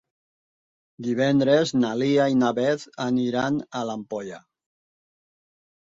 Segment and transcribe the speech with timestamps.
[1.07, 4.45] Divendres na Lia i na Beth aniran a l'Ampolla.